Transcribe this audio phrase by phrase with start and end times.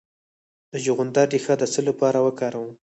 [0.71, 2.71] د چغندر ریښه د څه لپاره وکاروم؟